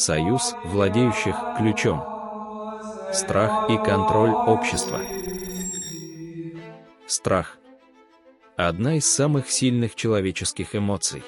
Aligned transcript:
Союз 0.00 0.54
владеющих 0.64 1.36
ключом. 1.58 2.02
Страх 3.12 3.68
и 3.68 3.76
контроль 3.76 4.30
общества. 4.30 4.98
Страх. 7.06 7.58
Одна 8.56 8.96
из 8.96 9.04
самых 9.04 9.50
сильных 9.50 9.94
человеческих 9.96 10.74
эмоций. 10.74 11.22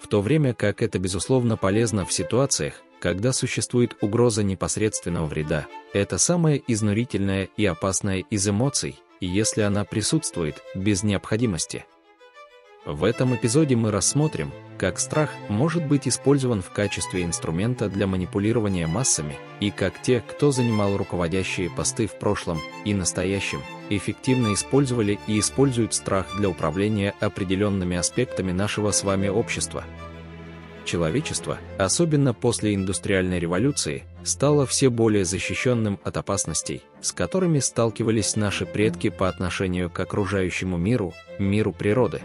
В 0.00 0.08
то 0.08 0.20
время 0.20 0.52
как 0.52 0.82
это 0.82 0.98
безусловно 0.98 1.56
полезно 1.56 2.04
в 2.04 2.12
ситуациях, 2.12 2.82
когда 2.98 3.32
существует 3.32 3.96
угроза 4.00 4.42
непосредственного 4.42 5.26
вреда, 5.26 5.68
это 5.92 6.18
самая 6.18 6.60
изнурительная 6.66 7.50
и 7.56 7.66
опасная 7.66 8.24
из 8.30 8.48
эмоций, 8.48 8.98
если 9.20 9.60
она 9.60 9.84
присутствует 9.84 10.60
без 10.74 11.04
необходимости. 11.04 11.84
В 12.86 13.04
этом 13.04 13.34
эпизоде 13.34 13.76
мы 13.76 13.90
рассмотрим, 13.90 14.52
как 14.78 14.98
страх 14.98 15.28
может 15.50 15.86
быть 15.86 16.08
использован 16.08 16.62
в 16.62 16.70
качестве 16.70 17.24
инструмента 17.24 17.90
для 17.90 18.06
манипулирования 18.06 18.86
массами 18.86 19.36
и 19.60 19.70
как 19.70 20.00
те, 20.00 20.24
кто 20.26 20.50
занимал 20.50 20.96
руководящие 20.96 21.68
посты 21.68 22.06
в 22.06 22.18
прошлом 22.18 22.58
и 22.86 22.94
настоящем, 22.94 23.60
эффективно 23.90 24.54
использовали 24.54 25.18
и 25.26 25.38
используют 25.38 25.92
страх 25.92 26.26
для 26.38 26.48
управления 26.48 27.14
определенными 27.20 27.98
аспектами 27.98 28.52
нашего 28.52 28.92
с 28.92 29.04
вами 29.04 29.28
общества. 29.28 29.84
Человечество, 30.86 31.58
особенно 31.78 32.32
после 32.32 32.74
индустриальной 32.74 33.38
революции, 33.38 34.04
стало 34.24 34.66
все 34.66 34.88
более 34.88 35.26
защищенным 35.26 36.00
от 36.02 36.16
опасностей, 36.16 36.82
с 37.02 37.12
которыми 37.12 37.58
сталкивались 37.58 38.36
наши 38.36 38.64
предки 38.64 39.10
по 39.10 39.28
отношению 39.28 39.90
к 39.90 40.00
окружающему 40.00 40.78
миру, 40.78 41.12
миру 41.38 41.72
природы. 41.72 42.22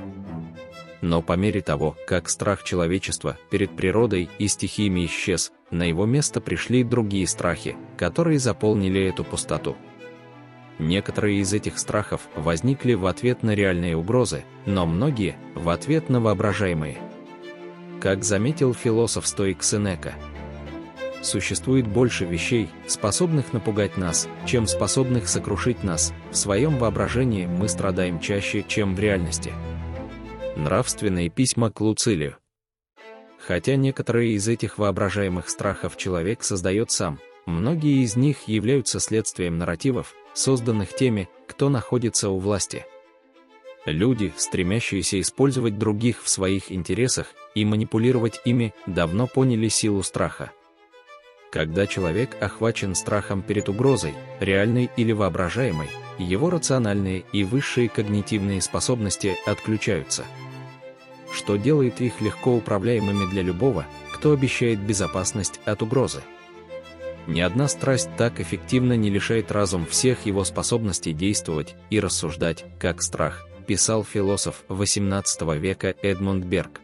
Но 1.02 1.22
по 1.22 1.34
мере 1.34 1.62
того, 1.62 1.96
как 2.08 2.30
страх 2.30 2.64
человечества 2.64 3.38
перед 3.50 3.76
природой 3.76 4.30
и 4.40 4.48
стихиями 4.48 5.06
исчез, 5.06 5.52
на 5.72 5.84
его 5.84 6.06
место 6.06 6.42
пришли 6.42 6.84
другие 6.84 7.28
страхи, 7.28 7.76
которые 7.98 8.40
заполнили 8.40 9.02
эту 9.02 9.24
пустоту. 9.24 9.76
Некоторые 10.78 11.40
из 11.40 11.54
этих 11.54 11.80
страхов 11.80 12.22
возникли 12.36 12.94
в 12.94 13.06
ответ 13.06 13.44
на 13.44 13.56
реальные 13.56 13.96
угрозы, 13.96 14.44
но 14.66 14.86
многие– 14.86 15.38
в 15.56 15.70
ответ 15.70 16.10
на 16.10 16.20
воображаемые. 16.20 16.98
Как 18.02 18.24
заметил 18.24 18.74
философ-стоик 18.74 19.64
Сенека, 19.64 20.16
существует 21.22 21.88
больше 21.88 22.26
вещей, 22.26 22.70
способных 22.88 23.54
напугать 23.54 23.98
нас, 23.98 24.28
чем 24.46 24.68
способных 24.68 25.28
сокрушить 25.28 25.84
нас. 25.84 26.14
В 26.32 26.36
своем 26.36 26.78
воображении 26.78 27.46
мы 27.46 27.68
страдаем 27.68 28.20
чаще, 28.20 28.64
чем 28.68 28.96
в 28.96 29.00
реальности. 29.00 29.54
Нравственные 30.56 31.30
письма 31.30 31.70
к 31.70 31.82
Луцилию. 31.82 32.38
Хотя 33.46 33.76
некоторые 33.76 34.36
из 34.36 34.48
этих 34.48 34.78
воображаемых 34.78 35.50
страхов 35.50 35.98
человек 35.98 36.44
создает 36.44 36.92
сам, 36.92 37.20
многие 37.46 38.04
из 38.04 38.16
них 38.16 38.48
являются 38.48 39.02
следствием 39.02 39.58
нарративов, 39.58 40.16
созданных 40.34 40.96
теми, 40.96 41.28
кто 41.46 41.68
находится 41.68 42.30
у 42.30 42.40
власти. 42.40 42.86
Люди, 43.86 44.34
стремящиеся 44.38 45.20
использовать 45.20 45.78
других 45.78 46.24
в 46.24 46.30
своих 46.30 46.72
интересах 46.72 47.28
и 47.54 47.66
манипулировать 47.66 48.40
ими, 48.46 48.74
давно 48.88 49.28
поняли 49.28 49.68
силу 49.68 50.04
страха. 50.04 50.52
Когда 51.52 51.86
человек 51.86 52.30
охвачен 52.42 52.96
страхом 52.96 53.42
перед 53.42 53.68
угрозой, 53.68 54.14
реальной 54.40 54.90
или 54.96 55.12
воображаемой, 55.12 55.90
его 56.18 56.50
рациональные 56.50 57.26
и 57.34 57.44
высшие 57.44 57.90
когнитивные 57.90 58.62
способности 58.62 59.36
отключаются– 59.46 60.24
что 61.36 61.58
делает 61.58 62.02
их 62.02 62.22
легко 62.22 62.56
управляемыми 62.56 63.30
для 63.30 63.42
любого, 63.42 63.86
кто 64.14 64.32
обещает 64.32 64.80
безопасность 64.80 65.60
от 65.66 65.82
угрозы. 65.82 66.22
Ни 67.28 67.42
одна 67.42 67.68
страсть 67.68 68.10
так 68.18 68.40
эффективно 68.40 68.96
не 68.96 69.10
лишает 69.10 69.52
разум 69.52 69.86
всех 69.86 70.26
его 70.26 70.44
способностей 70.44 71.12
действовать 71.12 71.76
и 71.90 72.00
рассуждать, 72.00 72.66
как 72.80 73.02
страх, 73.02 73.48
писал 73.68 74.04
философ 74.04 74.64
XVIII 74.70 75.58
века 75.58 75.96
Эдмунд 76.02 76.46
Берг. 76.46 76.82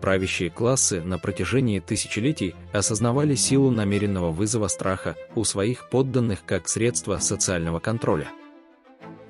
Правящие 0.00 0.50
классы 0.50 1.00
на 1.00 1.18
протяжении 1.18 1.80
тысячелетий 1.80 2.54
осознавали 2.72 3.34
силу 3.34 3.70
намеренного 3.70 4.30
вызова 4.30 4.68
страха 4.68 5.16
у 5.34 5.44
своих 5.44 5.88
подданных 5.88 6.44
как 6.44 6.68
средство 6.68 7.18
социального 7.18 7.78
контроля. 7.78 8.28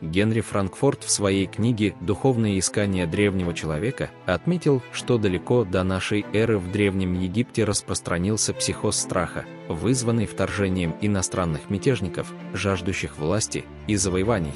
Генри 0.02 0.42
Франкфорт 0.42 1.04
в 1.04 1.10
своей 1.10 1.46
книге 1.46 1.94
«Духовные 2.00 2.58
искания 2.58 3.06
древнего 3.06 3.54
человека» 3.54 4.10
отметил, 4.26 4.82
что 4.92 5.16
далеко 5.16 5.64
до 5.64 5.82
нашей 5.84 6.26
эры 6.34 6.58
в 6.58 6.70
Древнем 6.70 7.14
Египте 7.14 7.64
распространился 7.64 8.52
психоз 8.52 8.98
страха, 8.98 9.46
вызванный 9.68 10.26
вторжением 10.26 10.94
иностранных 11.00 11.70
мятежников, 11.70 12.30
жаждущих 12.52 13.16
власти 13.16 13.64
и 13.86 13.96
завоеваний. 13.96 14.52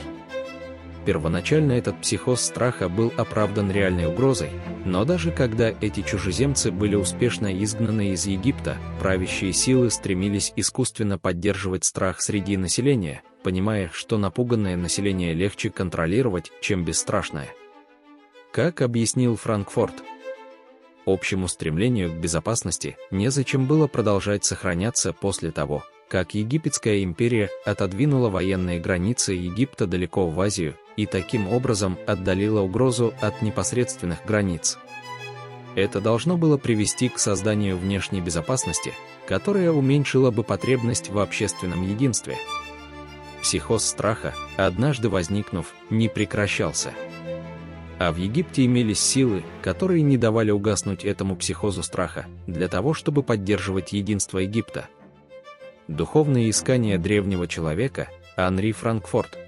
Первоначально 1.06 1.72
этот 1.72 1.98
психоз 2.02 2.42
страха 2.42 2.90
был 2.90 3.10
оправдан 3.16 3.70
реальной 3.70 4.06
угрозой, 4.06 4.50
но 4.84 5.06
даже 5.06 5.32
когда 5.32 5.70
эти 5.80 6.02
чужеземцы 6.02 6.70
были 6.70 6.94
успешно 6.94 7.62
изгнаны 7.64 8.10
из 8.10 8.26
Египта, 8.26 8.76
правящие 9.00 9.54
силы 9.54 9.90
стремились 9.90 10.52
искусственно 10.56 11.16
поддерживать 11.16 11.84
страх 11.84 12.20
среди 12.20 12.58
населения– 12.58 13.22
понимая, 13.42 13.90
что 13.92 14.18
напуганное 14.18 14.76
население 14.76 15.34
легче 15.34 15.70
контролировать, 15.70 16.52
чем 16.60 16.84
бесстрашное. 16.84 17.48
Как 18.52 18.82
объяснил 18.82 19.36
Франкфорт, 19.36 19.94
общему 21.06 21.48
стремлению 21.48 22.10
к 22.10 22.16
безопасности 22.16 22.96
незачем 23.10 23.66
было 23.66 23.86
продолжать 23.86 24.44
сохраняться 24.44 25.12
после 25.12 25.50
того, 25.50 25.84
как 26.08 26.34
Египетская 26.34 27.04
империя 27.04 27.50
отодвинула 27.64 28.28
военные 28.30 28.80
границы 28.80 29.32
Египта 29.32 29.86
далеко 29.86 30.28
в 30.28 30.40
Азию 30.40 30.76
и 30.96 31.06
таким 31.06 31.48
образом 31.48 31.96
отдалила 32.06 32.60
угрозу 32.60 33.14
от 33.20 33.42
непосредственных 33.42 34.24
границ. 34.26 34.78
Это 35.76 36.00
должно 36.00 36.36
было 36.36 36.56
привести 36.56 37.08
к 37.08 37.20
созданию 37.20 37.78
внешней 37.78 38.20
безопасности, 38.20 38.92
которая 39.28 39.70
уменьшила 39.70 40.32
бы 40.32 40.42
потребность 40.42 41.10
в 41.10 41.18
общественном 41.20 41.88
единстве– 41.88 42.36
Психоз 43.42 43.84
страха, 43.84 44.34
однажды 44.56 45.08
возникнув, 45.08 45.72
не 45.88 46.08
прекращался. 46.08 46.92
А 47.98 48.12
в 48.12 48.16
Египте 48.16 48.64
имелись 48.64 49.00
силы, 49.00 49.44
которые 49.62 50.02
не 50.02 50.16
давали 50.16 50.50
угаснуть 50.50 51.04
этому 51.04 51.36
психозу 51.36 51.82
страха, 51.82 52.26
для 52.46 52.68
того, 52.68 52.94
чтобы 52.94 53.22
поддерживать 53.22 53.92
единство 53.92 54.38
Египта. 54.38 54.88
Духовные 55.88 56.50
искания 56.50 56.98
древнего 56.98 57.46
человека 57.46 58.08
Анри 58.36 58.72
Франкфорт. 58.72 59.38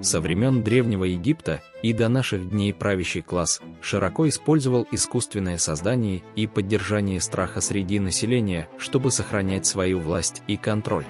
Со 0.00 0.20
времен 0.20 0.62
Древнего 0.62 1.04
Египта 1.04 1.62
и 1.82 1.94
до 1.94 2.08
наших 2.08 2.50
дней 2.50 2.74
правящий 2.74 3.22
класс 3.22 3.62
широко 3.80 4.28
использовал 4.28 4.86
искусственное 4.90 5.56
создание 5.56 6.22
и 6.36 6.46
поддержание 6.46 7.20
страха 7.20 7.62
среди 7.62 8.00
населения, 8.00 8.68
чтобы 8.76 9.10
сохранять 9.10 9.64
свою 9.64 10.00
власть 10.00 10.42
и 10.46 10.58
контроль. 10.58 11.06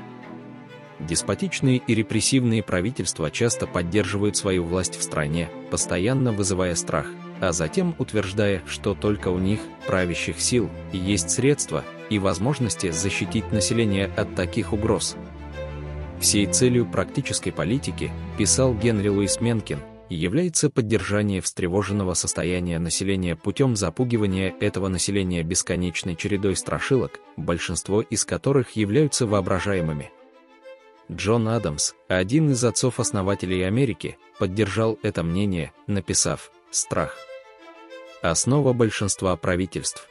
Деспотичные 1.00 1.78
и 1.78 1.94
репрессивные 1.94 2.62
правительства 2.62 3.30
часто 3.30 3.66
поддерживают 3.66 4.36
свою 4.36 4.64
власть 4.64 4.96
в 4.96 5.02
стране, 5.02 5.48
постоянно 5.70 6.32
вызывая 6.32 6.74
страх, 6.76 7.06
а 7.40 7.52
затем 7.52 7.94
утверждая, 7.98 8.62
что 8.66 8.94
только 8.94 9.28
у 9.28 9.38
них, 9.38 9.60
правящих 9.86 10.40
сил, 10.40 10.70
есть 10.92 11.30
средства 11.30 11.84
и 12.10 12.18
возможности 12.18 12.90
защитить 12.90 13.50
население 13.50 14.06
от 14.06 14.34
таких 14.34 14.72
угроз. 14.72 15.16
Всей 16.20 16.46
целью 16.46 16.86
практической 16.86 17.50
политики, 17.50 18.12
писал 18.38 18.72
Генри 18.72 19.08
Луис 19.08 19.40
Менкин, 19.40 19.80
является 20.08 20.70
поддержание 20.70 21.40
встревоженного 21.40 22.14
состояния 22.14 22.78
населения 22.78 23.36
путем 23.36 23.74
запугивания 23.74 24.54
этого 24.60 24.88
населения 24.88 25.42
бесконечной 25.42 26.14
чередой 26.14 26.56
страшилок, 26.56 27.18
большинство 27.36 28.00
из 28.00 28.24
которых 28.24 28.70
являются 28.76 29.26
воображаемыми. 29.26 30.12
Джон 31.12 31.48
Адамс, 31.48 31.92
один 32.08 32.50
из 32.50 32.64
отцов-основателей 32.64 33.62
Америки, 33.62 34.16
поддержал 34.38 34.98
это 35.02 35.22
мнение, 35.22 35.72
написав 35.86 36.50
«Страх. 36.70 37.16
Основа 38.22 38.72
большинства 38.72 39.36
правительств». 39.36 40.08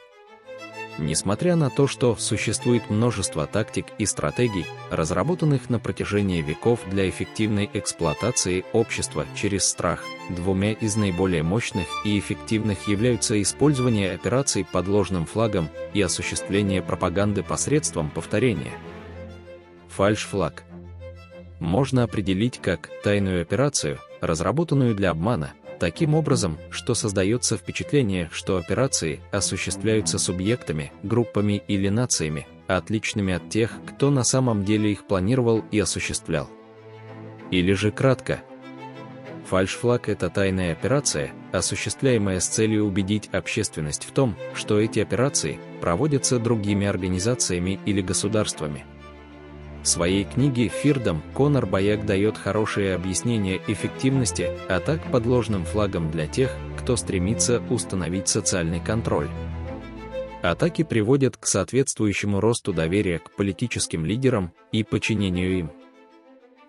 Несмотря 0.96 1.56
на 1.56 1.70
то, 1.70 1.88
что 1.88 2.14
существует 2.14 2.88
множество 2.88 3.48
тактик 3.48 3.86
и 3.98 4.06
стратегий, 4.06 4.64
разработанных 4.92 5.68
на 5.68 5.80
протяжении 5.80 6.40
веков 6.40 6.78
для 6.88 7.08
эффективной 7.08 7.68
эксплуатации 7.72 8.64
общества 8.72 9.26
через 9.34 9.64
страх, 9.64 10.04
двумя 10.30 10.74
из 10.74 10.94
наиболее 10.94 11.42
мощных 11.42 11.88
и 12.04 12.16
эффективных 12.16 12.86
являются 12.86 13.42
использование 13.42 14.12
операций 14.12 14.64
под 14.64 14.86
ложным 14.86 15.26
флагом 15.26 15.68
и 15.92 16.00
осуществление 16.00 16.80
пропаганды 16.80 17.42
посредством 17.42 18.08
повторения. 18.10 18.78
Фальш-флаг– 19.88 20.62
можно 21.60 22.02
определить 22.02 22.60
как 22.60 22.90
тайную 23.02 23.42
операцию, 23.42 23.98
разработанную 24.20 24.94
для 24.94 25.10
обмана, 25.10 25.54
Таким 25.78 26.14
образом, 26.14 26.58
что 26.70 26.94
создается 26.94 27.56
впечатление, 27.56 28.30
что 28.32 28.56
операции 28.56 29.20
осуществляются 29.32 30.18
субъектами, 30.18 30.92
группами 31.02 31.62
или 31.66 31.88
нациями, 31.88 32.46
отличными 32.68 33.34
от 33.34 33.48
тех, 33.50 33.70
кто 33.86 34.10
на 34.10 34.24
самом 34.24 34.64
деле 34.64 34.92
их 34.92 35.06
планировал 35.06 35.64
и 35.70 35.78
осуществлял. 35.78 36.48
Или 37.50 37.72
же 37.72 37.90
кратко. 37.90 38.42
Фальшфлаг– 39.48 40.08
это 40.08 40.30
тайная 40.30 40.72
операция, 40.72 41.32
осуществляемая 41.52 42.40
с 42.40 42.46
целью 42.46 42.86
убедить 42.86 43.28
общественность 43.32 44.04
в 44.04 44.12
том, 44.12 44.36
что 44.54 44.80
эти 44.80 45.00
операции 45.00 45.58
проводятся 45.82 46.38
другими 46.38 46.86
организациями 46.86 47.78
или 47.84 48.00
государствами. 48.00 48.86
В 49.84 49.86
своей 49.86 50.24
книге 50.24 50.68
«Фирдом» 50.68 51.22
Конор 51.34 51.66
Баяк 51.66 52.06
дает 52.06 52.38
хорошее 52.38 52.94
объяснение 52.94 53.60
эффективности 53.66 54.48
атак 54.66 55.12
под 55.12 55.26
ложным 55.26 55.66
флагом 55.66 56.10
для 56.10 56.26
тех, 56.26 56.56
кто 56.78 56.96
стремится 56.96 57.62
установить 57.68 58.28
социальный 58.28 58.80
контроль. 58.80 59.28
Атаки 60.40 60.84
приводят 60.84 61.36
к 61.36 61.44
соответствующему 61.44 62.40
росту 62.40 62.72
доверия 62.72 63.18
к 63.18 63.30
политическим 63.32 64.06
лидерам 64.06 64.52
и 64.72 64.84
подчинению 64.84 65.58
им. 65.58 65.70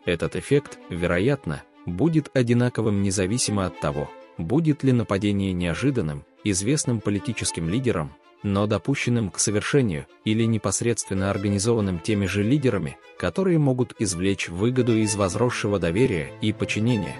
Этот 0.04 0.36
эффект, 0.36 0.78
вероятно, 0.90 1.64
будет 1.86 2.30
одинаковым 2.36 3.02
независимо 3.02 3.66
от 3.66 3.80
того, 3.80 4.12
будет 4.38 4.84
ли 4.84 4.92
нападение 4.92 5.54
неожиданным, 5.54 6.26
известным 6.44 7.00
политическим 7.00 7.70
лидером, 7.70 8.12
но 8.46 8.68
допущенным 8.68 9.32
к 9.32 9.40
совершению 9.40 10.06
или 10.24 10.44
непосредственно 10.44 11.32
организованным 11.32 11.98
теми 11.98 12.28
же 12.28 12.44
лидерами, 12.44 12.96
которые 13.18 13.58
могут 13.58 13.96
извлечь 13.98 14.50
выгоду 14.50 14.96
из 14.96 15.16
возросшего 15.16 15.80
доверия 15.80 16.32
и 16.42 16.54
подчинения. 16.54 17.16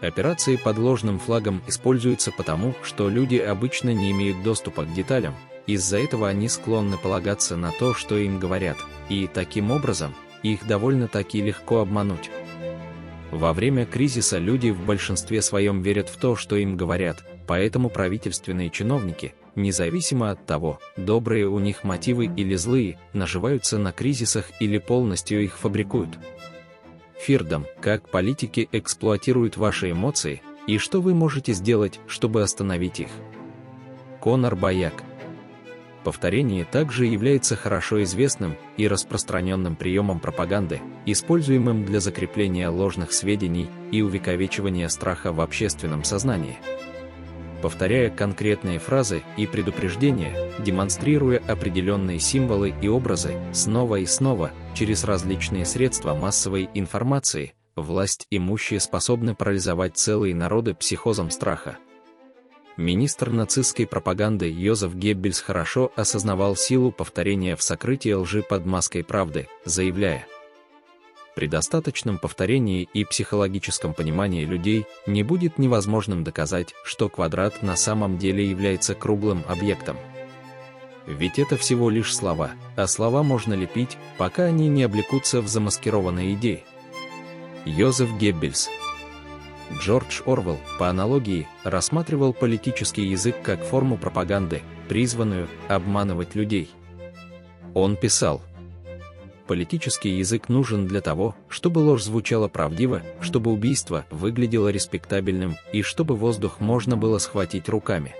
Операции 0.00 0.56
под 0.56 0.78
ложным 0.78 1.20
флагом 1.20 1.62
используются 1.68 2.32
потому, 2.32 2.74
что 2.82 3.08
люди 3.08 3.36
обычно 3.36 3.94
не 3.94 4.10
имеют 4.10 4.42
доступа 4.42 4.84
к 4.84 4.92
деталям, 4.92 5.34
из-за 5.68 5.98
этого 5.98 6.26
они 6.28 6.48
склонны 6.48 6.96
полагаться 6.96 7.56
на 7.56 7.70
то, 7.70 7.94
что 7.94 8.18
им 8.18 8.40
говорят, 8.40 8.78
и 9.08 9.28
таким 9.32 9.70
образом 9.70 10.12
их 10.42 10.66
довольно-таки 10.66 11.40
легко 11.40 11.78
обмануть. 11.78 12.30
Во 13.30 13.52
время 13.52 13.86
кризиса 13.86 14.38
люди 14.38 14.70
в 14.70 14.84
большинстве 14.84 15.40
своем 15.40 15.82
верят 15.82 16.08
в 16.08 16.16
то, 16.16 16.34
что 16.34 16.56
им 16.56 16.76
говорят, 16.76 17.24
поэтому 17.46 17.90
правительственные 17.90 18.70
чиновники, 18.70 19.34
независимо 19.54 20.30
от 20.30 20.46
того, 20.46 20.78
добрые 20.96 21.46
у 21.46 21.58
них 21.58 21.84
мотивы 21.84 22.26
или 22.26 22.54
злые, 22.54 22.98
наживаются 23.12 23.78
на 23.78 23.92
кризисах 23.92 24.50
или 24.60 24.78
полностью 24.78 25.42
их 25.42 25.58
фабрикуют. 25.58 26.18
Фирдом, 27.20 27.66
как 27.80 28.08
политики 28.08 28.68
эксплуатируют 28.72 29.56
ваши 29.56 29.90
эмоции, 29.90 30.42
и 30.66 30.78
что 30.78 31.00
вы 31.00 31.14
можете 31.14 31.52
сделать, 31.52 32.00
чтобы 32.06 32.42
остановить 32.42 33.00
их. 33.00 33.10
Конор 34.20 34.56
Баяк 34.56 35.02
Повторение 36.04 36.64
также 36.64 37.04
является 37.04 37.56
хорошо 37.56 38.02
известным 38.04 38.56
и 38.78 38.88
распространенным 38.88 39.76
приемом 39.76 40.18
пропаганды, 40.18 40.80
используемым 41.04 41.84
для 41.84 42.00
закрепления 42.00 42.68
ложных 42.68 43.12
сведений 43.12 43.68
и 43.90 44.00
увековечивания 44.00 44.88
страха 44.88 45.30
в 45.32 45.42
общественном 45.42 46.04
сознании. 46.04 46.56
Повторяя 47.62 48.08
конкретные 48.08 48.78
фразы 48.78 49.22
и 49.36 49.46
предупреждения, 49.46 50.34
демонстрируя 50.60 51.42
определенные 51.46 52.18
символы 52.18 52.74
и 52.80 52.88
образы 52.88 53.34
снова 53.52 53.96
и 53.96 54.06
снова 54.06 54.50
через 54.74 55.04
различные 55.04 55.66
средства 55.66 56.14
массовой 56.14 56.70
информации, 56.72 57.52
власть 57.76 58.26
имущие 58.30 58.80
способны 58.80 59.34
парализовать 59.34 59.98
целые 59.98 60.34
народы 60.34 60.74
психозом 60.74 61.30
страха. 61.30 61.76
Министр 62.78 63.28
нацистской 63.28 63.86
пропаганды 63.86 64.50
Йозеф 64.50 64.94
Геббельс 64.94 65.40
хорошо 65.40 65.92
осознавал 65.96 66.56
силу 66.56 66.90
повторения 66.90 67.56
в 67.56 67.62
сокрытии 67.62 68.12
лжи 68.12 68.42
под 68.42 68.64
маской 68.64 69.04
правды, 69.04 69.48
заявляя, 69.66 70.26
при 71.40 71.46
достаточном 71.46 72.18
повторении 72.18 72.86
и 72.92 73.02
психологическом 73.02 73.94
понимании 73.94 74.44
людей 74.44 74.84
не 75.06 75.22
будет 75.22 75.56
невозможным 75.56 76.22
доказать, 76.22 76.74
что 76.84 77.08
квадрат 77.08 77.62
на 77.62 77.76
самом 77.76 78.18
деле 78.18 78.44
является 78.44 78.94
круглым 78.94 79.42
объектом. 79.48 79.96
Ведь 81.06 81.38
это 81.38 81.56
всего 81.56 81.88
лишь 81.88 82.14
слова, 82.14 82.50
а 82.76 82.86
слова 82.86 83.22
можно 83.22 83.54
лепить, 83.54 83.96
пока 84.18 84.44
они 84.44 84.68
не 84.68 84.82
облекутся 84.82 85.40
в 85.40 85.48
замаскированные 85.48 86.34
идеи. 86.34 86.62
Йозеф 87.64 88.12
Геббельс 88.18 88.68
Джордж 89.80 90.20
Орвелл, 90.26 90.60
по 90.78 90.90
аналогии, 90.90 91.48
рассматривал 91.64 92.34
политический 92.34 93.06
язык 93.06 93.36
как 93.42 93.64
форму 93.64 93.96
пропаганды, 93.96 94.60
призванную 94.90 95.48
обманывать 95.68 96.34
людей. 96.34 96.70
Он 97.72 97.96
писал, 97.96 98.42
Политический 99.50 100.10
язык 100.10 100.48
нужен 100.48 100.86
для 100.86 101.00
того, 101.00 101.34
чтобы 101.48 101.80
ложь 101.80 102.04
звучала 102.04 102.46
правдиво, 102.46 103.02
чтобы 103.20 103.50
убийство 103.50 104.06
выглядело 104.08 104.68
респектабельным 104.68 105.56
и 105.72 105.82
чтобы 105.82 106.14
воздух 106.14 106.60
можно 106.60 106.96
было 106.96 107.18
схватить 107.18 107.68
руками. 107.68 108.14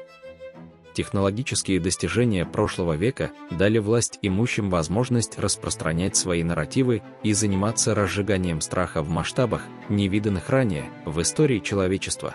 Технологические 0.92 1.78
достижения 1.78 2.44
прошлого 2.44 2.94
века 2.94 3.30
дали 3.52 3.78
власть 3.78 4.18
имущим 4.22 4.70
возможность 4.70 5.38
распространять 5.38 6.16
свои 6.16 6.42
нарративы 6.42 7.00
и 7.22 7.32
заниматься 7.32 7.94
разжиганием 7.94 8.60
страха 8.60 9.00
в 9.00 9.08
масштабах, 9.08 9.62
невиданных 9.88 10.50
ранее 10.50 10.90
в 11.06 11.22
истории 11.22 11.60
человечества. 11.60 12.34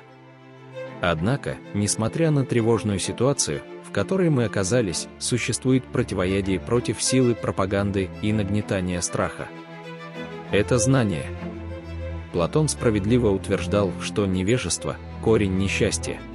Однако, 1.12 1.58
несмотря 1.76 2.32
на 2.32 2.44
тревожную 2.44 2.98
ситуацию, 2.98 3.62
в 3.88 3.92
которой 3.92 4.32
мы 4.32 4.46
оказались, 4.46 5.08
существует 5.20 5.86
противоядие 5.86 6.60
против 6.60 7.00
силы 7.00 7.36
пропаганды 7.36 8.10
и 8.24 8.34
нагнетания 8.34 9.00
страха. 9.02 9.48
Это 10.52 10.80
знание. 10.80 11.28
Платон 12.34 12.68
справедливо 12.68 13.30
утверждал, 13.30 13.94
что 14.02 14.26
невежество– 14.26 14.98
корень 15.24 15.58
несчастья– 15.58 16.20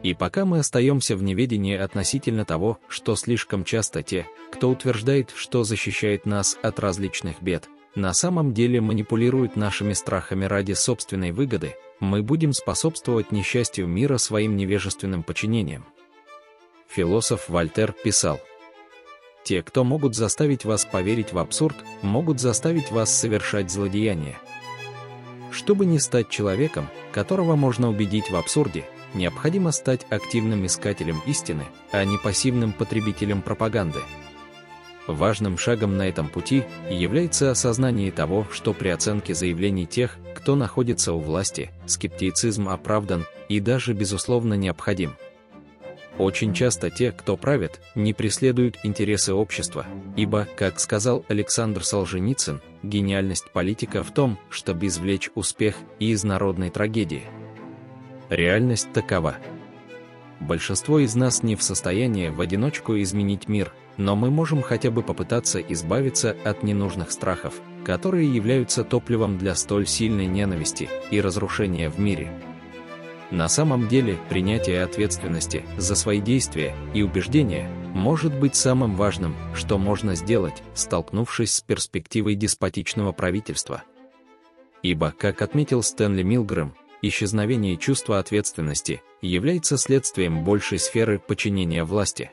и 0.00 0.14
пока 0.14 0.44
мы 0.44 0.60
остаемся 0.60 1.16
в 1.16 1.24
неведении 1.24 1.76
относительно 1.76 2.44
того, 2.44 2.78
что 2.86 3.16
слишком 3.16 3.64
часто 3.64 4.04
те, 4.04 4.28
кто 4.52 4.70
утверждает, 4.70 5.32
что 5.34 5.64
защищает 5.64 6.24
нас 6.24 6.56
от 6.62 6.78
различных 6.78 7.42
бед, 7.42 7.68
на 7.98 8.14
самом 8.14 8.54
деле 8.54 8.80
манипулируют 8.80 9.56
нашими 9.56 9.92
страхами 9.92 10.44
ради 10.44 10.72
собственной 10.72 11.32
выгоды, 11.32 11.74
мы 12.00 12.22
будем 12.22 12.52
способствовать 12.52 13.32
несчастью 13.32 13.86
мира 13.86 14.18
своим 14.18 14.56
невежественным 14.56 15.22
подчинением. 15.22 15.84
Философ 16.88 17.48
Вольтер 17.48 17.92
писал, 17.92 18.40
«Те, 19.44 19.62
кто 19.62 19.84
могут 19.84 20.14
заставить 20.14 20.64
вас 20.64 20.84
поверить 20.84 21.32
в 21.32 21.38
абсурд, 21.38 21.76
могут 22.02 22.40
заставить 22.40 22.90
вас 22.90 23.14
совершать 23.14 23.70
злодеяния. 23.70 24.38
Чтобы 25.50 25.84
не 25.84 25.98
стать 25.98 26.28
человеком, 26.28 26.88
которого 27.12 27.56
можно 27.56 27.88
убедить 27.88 28.30
в 28.30 28.36
абсурде, 28.36 28.84
необходимо 29.14 29.72
стать 29.72 30.06
активным 30.10 30.66
искателем 30.66 31.20
истины, 31.26 31.64
а 31.90 32.04
не 32.04 32.16
пассивным 32.18 32.72
потребителем 32.72 33.42
пропаганды. 33.42 34.00
Важным 35.08 35.56
шагом 35.56 35.96
на 35.96 36.06
этом 36.06 36.28
пути 36.28 36.64
является 36.90 37.50
осознание 37.50 38.12
того, 38.12 38.46
что 38.52 38.74
при 38.74 38.90
оценке 38.90 39.32
заявлений 39.32 39.86
тех, 39.86 40.18
кто 40.36 40.54
находится 40.54 41.14
у 41.14 41.18
власти, 41.18 41.70
скептицизм 41.86 42.68
оправдан 42.68 43.24
и 43.48 43.58
даже 43.58 43.94
безусловно 43.94 44.52
необходим. 44.52 45.16
Очень 46.18 46.52
часто 46.52 46.90
те, 46.90 47.10
кто 47.10 47.38
правит, 47.38 47.80
не 47.94 48.12
преследуют 48.12 48.80
интересы 48.82 49.32
общества, 49.32 49.86
ибо, 50.14 50.46
как 50.56 50.78
сказал 50.78 51.24
Александр 51.28 51.84
Солженицын, 51.84 52.60
гениальность 52.82 53.50
политика 53.50 54.02
в 54.02 54.12
том, 54.12 54.38
чтобы 54.50 54.88
извлечь 54.88 55.30
успех 55.34 55.76
из 55.98 56.22
народной 56.22 56.68
трагедии. 56.68 57.22
Реальность 58.28 58.92
такова. 58.92 59.36
Большинство 60.40 61.00
из 61.00 61.14
нас 61.16 61.42
не 61.42 61.56
в 61.56 61.62
состоянии 61.62 62.28
в 62.28 62.40
одиночку 62.40 63.00
изменить 63.00 63.48
мир, 63.48 63.72
но 63.96 64.14
мы 64.14 64.30
можем 64.30 64.62
хотя 64.62 64.90
бы 64.90 65.02
попытаться 65.02 65.60
избавиться 65.60 66.36
от 66.44 66.62
ненужных 66.62 67.10
страхов, 67.10 67.54
которые 67.84 68.32
являются 68.32 68.84
топливом 68.84 69.36
для 69.36 69.54
столь 69.54 69.86
сильной 69.86 70.26
ненависти 70.26 70.88
и 71.10 71.20
разрушения 71.20 71.90
в 71.90 71.98
мире. 71.98 72.30
На 73.30 73.48
самом 73.48 73.88
деле, 73.88 74.16
принятие 74.30 74.82
ответственности 74.82 75.64
за 75.76 75.94
свои 75.96 76.20
действия 76.20 76.74
и 76.94 77.02
убеждения 77.02 77.68
может 77.92 78.32
быть 78.38 78.54
самым 78.54 78.94
важным, 78.94 79.34
что 79.54 79.76
можно 79.76 80.14
сделать, 80.14 80.62
столкнувшись 80.74 81.52
с 81.52 81.60
перспективой 81.60 82.36
деспотичного 82.36 83.12
правительства. 83.12 83.82
Ибо, 84.82 85.10
как 85.10 85.42
отметил 85.42 85.82
Стэнли 85.82 86.22
Милгрэм, 86.22 86.74
исчезновение 87.02 87.76
чувства 87.76 88.18
ответственности 88.18 89.02
является 89.20 89.76
следствием 89.76 90.44
большей 90.44 90.78
сферы 90.78 91.18
подчинения 91.18 91.84
власти. 91.84 92.30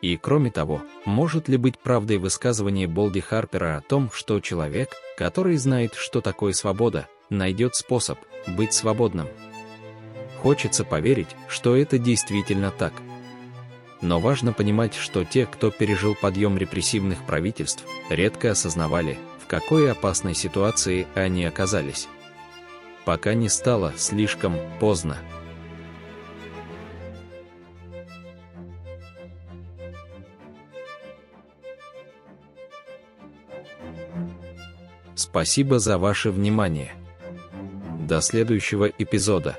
И 0.00 0.16
кроме 0.16 0.50
того, 0.50 0.80
может 1.04 1.48
ли 1.48 1.56
быть 1.56 1.78
правдой 1.78 2.18
высказывание 2.18 2.86
Болди 2.86 3.20
Харпера 3.20 3.76
о 3.76 3.80
том, 3.80 4.10
что 4.12 4.40
человек, 4.40 4.90
который 5.16 5.56
знает, 5.56 5.94
что 5.94 6.20
такое 6.20 6.52
свобода, 6.52 7.08
найдет 7.30 7.74
способ 7.74 8.18
быть 8.46 8.72
свободным? 8.72 9.26
Хочется 10.40 10.84
поверить, 10.84 11.28
что 11.48 11.74
это 11.74 11.98
действительно 11.98 12.70
так. 12.70 12.92
Но 14.00 14.20
важно 14.20 14.52
понимать, 14.52 14.94
что 14.94 15.24
те, 15.24 15.46
кто 15.46 15.72
пережил 15.72 16.14
подъем 16.14 16.56
репрессивных 16.56 17.26
правительств, 17.26 17.84
редко 18.08 18.52
осознавали, 18.52 19.18
в 19.42 19.48
какой 19.48 19.90
опасной 19.90 20.34
ситуации 20.34 21.08
они 21.16 21.44
оказались. 21.44 22.06
Пока 23.08 23.32
не 23.32 23.48
стало 23.48 23.94
слишком 23.96 24.58
поздно. 24.80 25.16
Спасибо 35.14 35.78
за 35.78 35.96
ваше 35.96 36.30
внимание. 36.30 36.92
До 38.06 38.20
следующего 38.20 38.84
эпизода. 38.84 39.56